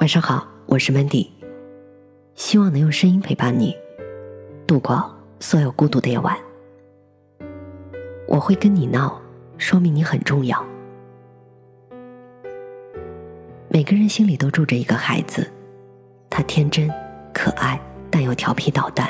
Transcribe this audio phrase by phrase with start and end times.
[0.00, 1.28] 晚上好，我是 Mandy，
[2.34, 3.76] 希望能用声音陪伴你
[4.66, 6.34] 度过所有孤独的夜晚。
[8.26, 9.20] 我会跟你闹，
[9.58, 10.64] 说明你很重要。
[13.68, 15.46] 每个人心里都住着一个孩子，
[16.30, 16.90] 他天真
[17.34, 17.78] 可爱，
[18.10, 19.06] 但又调皮捣蛋；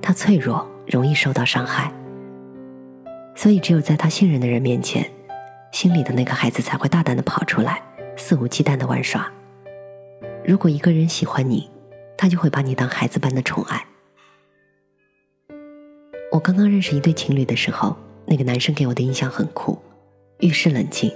[0.00, 1.92] 他脆弱，容易受到伤害。
[3.34, 5.06] 所以，只有在他信任的人面前，
[5.70, 7.82] 心里的那个孩子才会大胆的跑出来，
[8.16, 9.30] 肆无忌惮的玩耍。
[10.44, 11.70] 如果一个人喜欢你，
[12.18, 13.86] 他就会把你当孩子般的宠爱。
[16.32, 17.96] 我刚刚认识一对情侣的时候，
[18.26, 19.78] 那个男生给我的印象很酷，
[20.40, 21.12] 遇事冷静，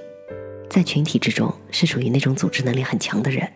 [0.70, 3.50] 在群体之中是属于那种组织能力很强的人。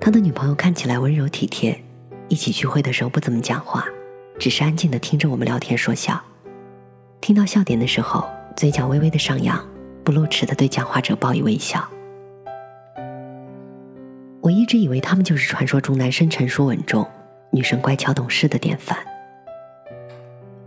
[0.00, 1.82] 他的女朋友看起来温柔体贴，
[2.28, 3.86] 一起聚会的时候不怎么讲话，
[4.38, 6.22] 只是安静的听着我们聊天说笑。
[7.20, 9.62] 听到笑点的时候，嘴角微微的上扬，
[10.02, 11.86] 不露齿的对讲话者报以微笑。
[14.44, 17.08] 我一直以为他们就是传说中男生成熟稳重、
[17.50, 18.98] 女生乖巧懂事的典范。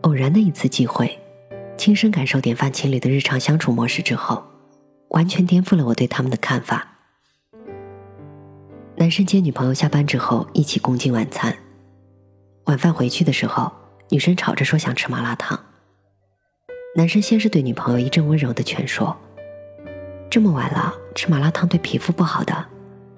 [0.01, 1.19] 偶然的一次机会，
[1.77, 4.43] 亲身感受典范情侣的日常相处模式之后，
[5.09, 6.87] 完全颠覆了我对他们的看法。
[8.95, 11.55] 男生接女朋友下班之后一起共进晚餐，
[12.63, 13.71] 晚饭回去的时候，
[14.09, 15.59] 女生吵着说想吃麻辣烫。
[16.95, 19.15] 男生先是对女朋友一阵温柔的劝说
[20.31, 22.69] ：“这么晚了，吃麻辣烫对皮肤不好的。”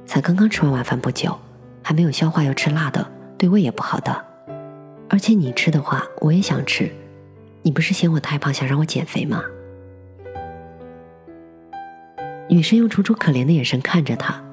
[0.09, 1.37] 才刚刚吃完晚饭不久，
[1.83, 3.07] 还没有消化，要吃辣的，
[3.37, 4.25] 对胃也不好的。
[5.07, 6.91] 而且你吃的话，我也想吃。
[7.61, 9.43] 你不是嫌我太胖，想让我减肥吗？
[12.49, 14.43] 女生用楚楚可怜的眼神看着他，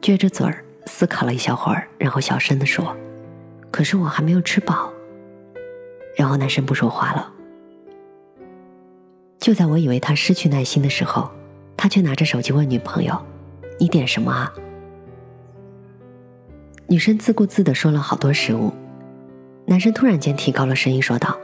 [0.00, 2.96] 撅着嘴儿思考了一小会儿，然后小声的说
[3.70, 4.90] ：“可是我还没有吃饱。”
[6.16, 7.30] 然后男生不说话了。
[9.38, 11.30] 就在我以为他失去耐心的时候，
[11.76, 13.22] 他却拿着手机问女朋友
[13.78, 14.50] ：“你点什么啊？”
[16.90, 18.72] 女生自顾自的说了好多食物，
[19.64, 21.38] 男生突然间提高了声音说道：“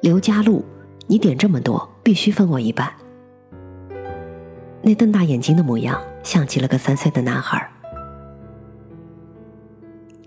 [0.00, 0.64] 刘佳璐，
[1.06, 2.90] 你点这么多，必须分我一半。”
[4.80, 7.70] 那瞪大眼睛的模样，像极了个三岁的男孩。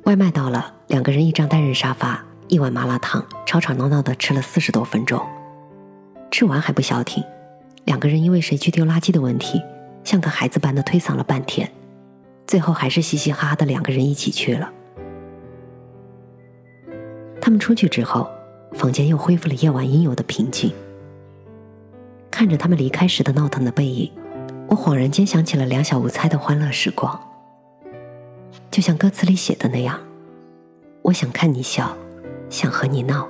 [0.03, 5.19] 外卖到了，两个人一张单人沙发，一碗麻辣烫，吵吵闹闹的吃了四十多分钟。
[6.29, 7.23] 吃完还不消停，
[7.85, 9.59] 两个人因为谁去丢垃圾的问题，
[10.03, 11.67] 像个孩子般的推搡了半天。
[12.51, 14.73] 最后还是嘻嘻哈哈的两个人一起去了。
[17.39, 18.29] 他们出去之后，
[18.73, 20.73] 房间又恢复了夜晚应有的平静。
[22.29, 24.11] 看着他们离开时的闹腾的背影，
[24.67, 27.17] 我恍然间想起了两小无猜的欢乐时光。
[28.69, 29.97] 就像歌词里写的那样，
[31.03, 31.95] 我想看你笑，
[32.49, 33.29] 想和你闹，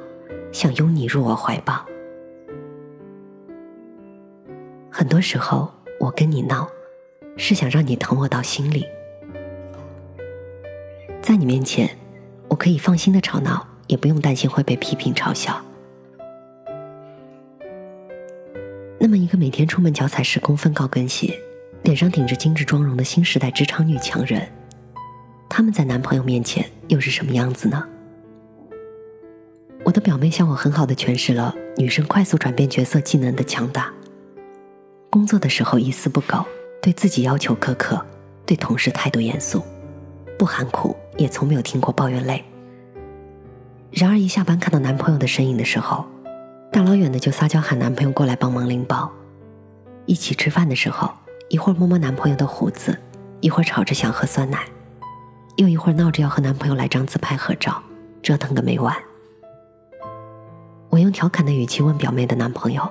[0.52, 1.86] 想拥你入我怀抱。
[4.90, 6.68] 很多时候，我跟你闹，
[7.38, 8.84] 是想让你疼我到心里。
[11.22, 11.88] 在你面前，
[12.48, 15.62] 我可以放心的吵闹，也不用担心会被批评嘲笑。
[19.00, 21.40] 那么，一个每天出门脚踩十公分高跟鞋，
[21.84, 24.48] 脸上顶着精致妆容的新时代职场女强人，
[25.48, 27.88] 他们在男朋友面前又是什么样子呢？
[29.84, 33.94] 我的表妹向我很好的诠释了女生快速转变角色技能的强大。
[35.10, 36.44] 工作的时候一丝不苟，
[36.81, 38.04] 对自己要求苛刻，
[38.46, 39.64] 对同事态度严肃，
[40.38, 40.96] 不含苦。
[41.22, 42.44] 也从没有听过抱怨累。
[43.92, 46.06] 然而一下班看到男朋友的身影的时候，
[46.72, 49.12] 大老远的就撒娇喊男朋友过来帮忙拎包。
[50.06, 51.12] 一起吃饭的时候，
[51.50, 52.98] 一会儿摸摸男朋友的胡子，
[53.40, 54.66] 一会儿吵着想喝酸奶，
[55.58, 57.84] 又一会儿闹着要和男朋友来张自拍合照，
[58.24, 58.96] 折腾个没完。
[60.90, 62.90] 我用调侃的语气问表妹的男朋友：“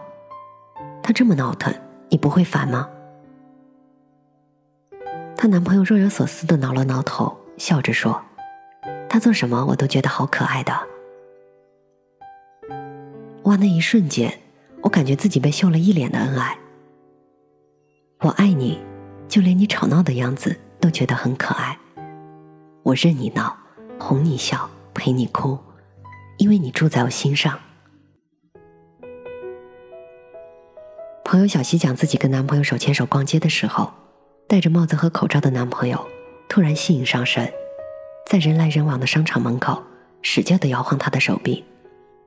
[1.02, 1.74] 他这么闹腾，
[2.08, 2.88] 你不会烦吗？”
[5.36, 7.36] 她男朋友若有所思的挠了挠头。
[7.60, 8.22] 笑着说
[9.06, 10.72] ：“他做什么我都觉得好可爱的。”
[13.44, 14.40] 哇，那一瞬间，
[14.80, 16.56] 我感觉自己被秀了一脸的恩爱。
[18.20, 18.80] 我爱你，
[19.28, 21.78] 就连你吵闹的样子都觉得很可爱。
[22.82, 23.54] 我任你闹，
[23.98, 25.58] 哄你笑，陪你哭，
[26.38, 27.60] 因为你住在我心上。
[31.22, 33.92] 朋友小西讲自己跟男朋友手牵手逛街的时候，
[34.48, 36.08] 戴着帽子和口罩的男朋友。
[36.50, 37.50] 突然吸引上身，
[38.26, 39.80] 在人来人往的商场门口
[40.20, 41.64] 使劲的摇晃他的手臂，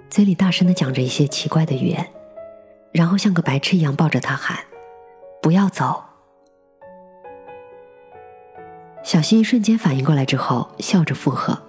[0.09, 2.09] 嘴里大声的讲着一些奇怪的语言，
[2.93, 4.57] 然后像个白痴一样抱着他喊
[5.43, 6.01] ：“不要走！”
[9.03, 11.61] 小西一瞬间反应过来之后，笑着附和。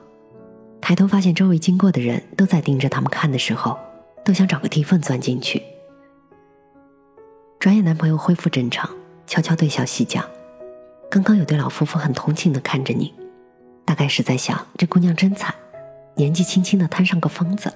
[0.81, 3.77] 抬头发现周围经过的人都在盯着他们看的时候，
[4.25, 5.61] 都想找个地缝钻进去。
[7.59, 8.89] 转眼男朋友恢复正常，
[9.27, 10.25] 悄悄对小西讲。
[11.11, 13.15] 刚刚有对老夫妇很同情的看着你，
[13.85, 15.55] 大概是在想这姑娘真惨，
[16.17, 17.73] 年纪轻轻的摊上个疯子。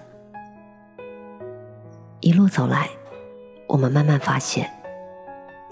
[2.21, 2.89] 一路走来，
[3.69, 4.69] 我们慢慢发现，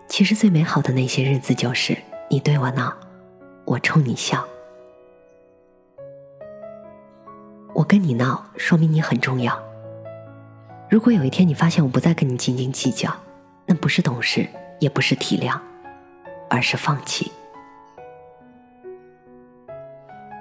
[0.06, 1.99] 其实最美好的那些日子就是
[2.31, 2.94] 你对我闹，
[3.64, 4.47] 我冲你笑。
[7.75, 9.61] 我跟你闹，说明你很重要。
[10.88, 13.12] 如果有一天你发现我不再跟你斤斤计较，
[13.67, 14.47] 那不是懂事，
[14.79, 15.58] 也不是体谅，
[16.49, 17.32] 而是放弃。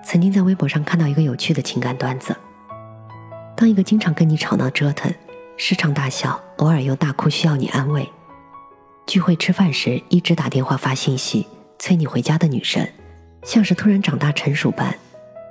[0.05, 2.35] 曾经在微博上看到一个有趣的情感段子：
[3.57, 5.11] 当一个经常跟你吵闹折腾、
[5.57, 8.03] 时常大笑、偶尔又大哭需要你安慰；
[9.07, 11.47] 聚会吃饭时一直打电话发信息
[11.79, 12.87] 催你回家的女生，
[13.41, 14.95] 像是突然长大成熟般，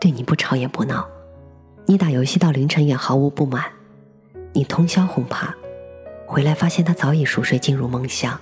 [0.00, 1.04] 对你不吵也不闹；
[1.86, 3.60] 你打游戏到凌晨也毫无不满；
[4.52, 5.52] 你通宵哄趴，
[6.28, 8.38] 回来发现他早已熟睡进入梦乡；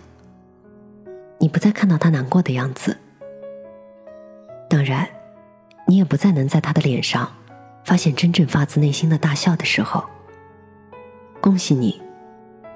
[1.39, 2.99] 你不再看到他难过的样子。
[4.69, 5.09] 当然。
[5.93, 7.31] 你也不再能在他的脸上
[7.85, 10.03] 发现真正发自内心的大笑的时候。
[11.39, 12.01] 恭喜你，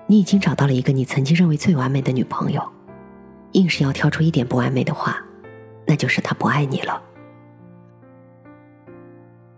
[0.06, 2.62] 你已经找到了一个你曾经认为最完美的女朋友。
[3.52, 5.16] 硬是要挑出一点不完美的话，
[5.86, 7.00] 那就是他不爱你了。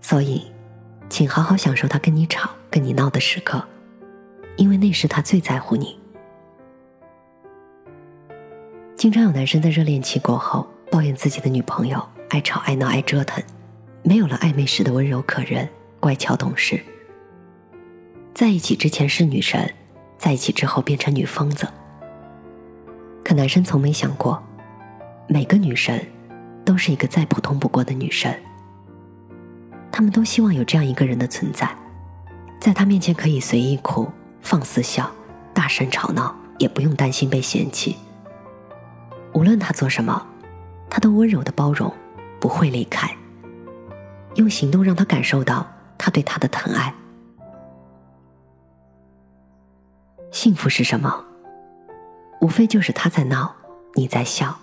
[0.00, 0.46] 所以，
[1.08, 3.60] 请好好享受他跟你吵、跟你闹的时刻，
[4.54, 5.98] 因为那时他最在乎你。
[8.94, 12.00] 经常有男生在热恋期过后抱怨自己的女朋友。
[12.28, 13.42] 爱吵爱闹爱折腾，
[14.02, 16.78] 没有了暧昧时的温柔可人、乖巧懂事。
[18.34, 19.74] 在一起之前是女神，
[20.18, 21.66] 在一起之后变成女疯子。
[23.24, 24.42] 可男生从没想过，
[25.26, 26.06] 每个女神
[26.64, 28.38] 都是一个再普通不过的女神。
[29.90, 31.68] 他们都希望有这样一个人的存在，
[32.60, 34.06] 在他面前可以随意哭、
[34.42, 35.10] 放肆笑、
[35.54, 37.96] 大声吵闹，也不用担心被嫌弃。
[39.32, 40.26] 无论他做什么，
[40.90, 41.92] 他都温柔的包容。
[42.40, 43.08] 不会离开，
[44.36, 46.94] 用行动让他感受到他对他的疼爱。
[50.30, 51.24] 幸福是什么？
[52.40, 53.54] 无非就是他在闹，
[53.94, 54.56] 你在笑。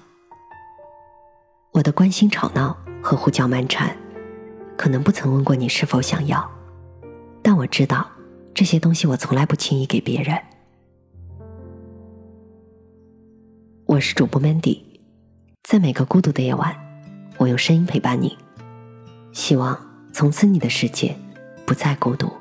[1.71, 3.93] 我的关心、吵闹和胡搅蛮缠，
[4.77, 6.49] 可能不曾问过你是否想要，
[7.41, 8.07] 但我知道
[8.53, 10.39] 这些东西我从来不轻易给别人。
[13.87, 14.81] 我是主播 Mandy，
[15.63, 16.84] 在每个孤独的夜晚。
[17.37, 18.37] 我用声音陪伴你，
[19.33, 19.77] 希望
[20.13, 21.15] 从此你的世界
[21.65, 22.31] 不再孤独。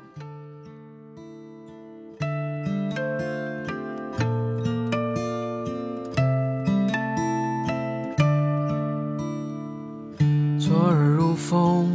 [10.57, 11.91] 昨日如风，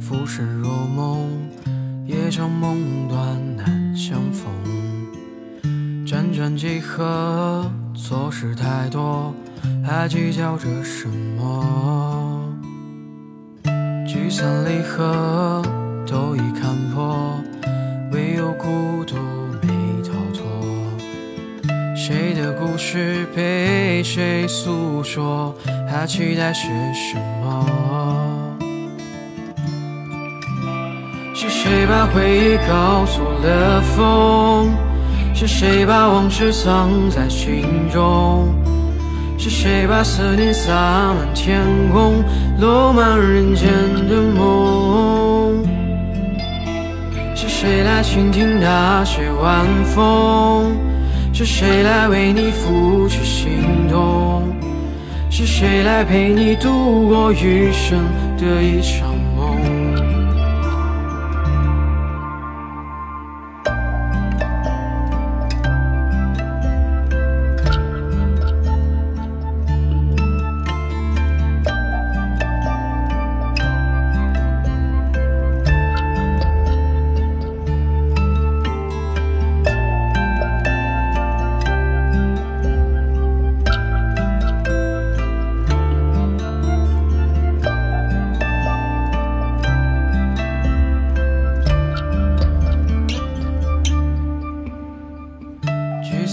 [0.00, 1.28] 浮生若梦，
[2.06, 4.50] 夜长梦短难相逢。
[6.06, 9.32] 辗转几何，错失太多，
[9.84, 11.99] 还计较着什么？
[14.30, 15.60] 聚散离合
[16.06, 17.34] 都已看破，
[18.12, 19.16] 唯有孤独
[19.60, 19.68] 没
[20.04, 20.46] 逃脱。
[21.96, 25.52] 谁的故事被谁诉说？
[25.88, 28.56] 还期待些什么？
[31.34, 34.72] 是谁把回忆告诉了风？
[35.34, 38.54] 是谁把往事藏在心中？
[39.42, 40.74] 是谁把思念洒
[41.14, 42.22] 满天空，
[42.58, 43.70] 落满人间
[44.06, 45.64] 的梦？
[47.34, 50.76] 是谁来倾听那些晚风？
[51.32, 54.42] 是谁来为你拂去心痛？
[55.30, 57.98] 是谁来陪你度过余生
[58.36, 59.08] 的一场？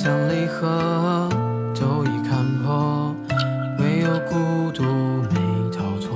[0.07, 1.27] 将离合
[1.77, 3.13] 都已看破，
[3.77, 4.81] 唯有孤独
[5.33, 5.35] 没
[5.69, 6.07] 逃脱。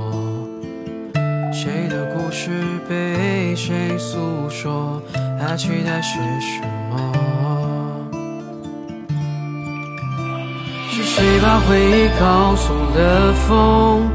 [1.52, 2.52] 谁的故事
[2.88, 5.02] 被谁诉说？
[5.38, 8.08] 还期待些什么？
[10.90, 14.10] 是谁把回忆告诉了风？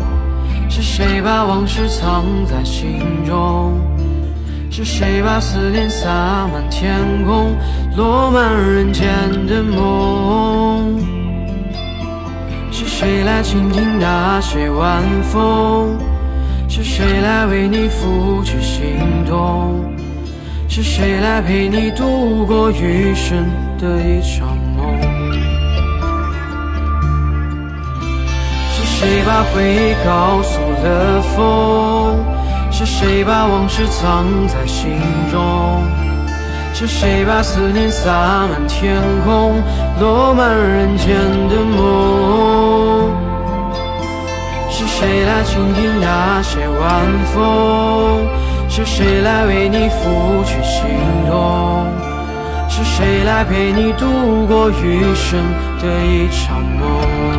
[0.71, 3.79] 是谁把往事藏在心中？
[4.77, 6.07] 是谁把思念洒
[6.53, 7.57] 满天空，
[7.97, 9.07] 落满人间
[9.47, 11.01] 的梦？
[12.71, 15.97] 是谁来倾听那些晚风？
[16.69, 19.83] 是谁来为你拂去心痛？
[20.69, 23.47] 是谁来陪你度过余生
[23.79, 25.01] 的一场梦？
[28.75, 32.23] 是谁把回忆告诉了风？
[32.79, 35.01] 是谁把往事藏在心
[35.33, 35.83] 中？
[36.75, 39.63] 是谁把思念洒满天空，
[39.99, 41.17] 落满人间
[41.49, 43.11] 的梦？
[44.69, 47.03] 是谁来倾听那些晚
[47.33, 48.29] 风？
[48.69, 50.83] 是谁来为你拂去心
[51.31, 51.87] 痛？
[52.69, 55.43] 是谁来陪你度过余生
[55.81, 57.36] 的一场梦？